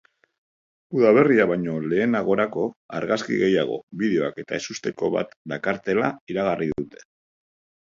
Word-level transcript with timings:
Udaberria 0.99 1.45
baino 1.51 1.75
lehenagorako 1.91 2.65
argazki 3.01 3.39
gehiago, 3.45 3.79
bideoak 4.03 4.43
eta 4.47 4.59
ezustekoren 4.63 5.19
bat 5.23 5.41
dakartela 5.57 6.15
iragarri 6.37 6.77
dute. 6.79 7.11